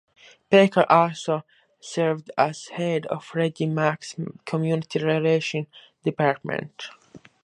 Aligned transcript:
Baker 0.49 0.83
also 0.89 1.43
served 1.79 2.31
as 2.35 2.69
head 2.69 3.05
of 3.05 3.23
Freddie 3.23 3.67
Mac's 3.67 4.15
Community 4.45 4.97
Relations 4.97 5.67
department. 6.03 6.89